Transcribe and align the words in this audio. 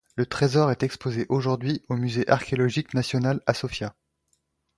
Le 0.15 0.25
trésor 0.25 0.71
est 0.71 0.81
exposé, 0.81 1.27
aujourd'hui, 1.29 1.83
au 1.87 1.95
Musée 1.95 2.27
archéologique 2.27 2.95
national 2.95 3.39
à 3.45 3.53
Sofia. 3.53 3.93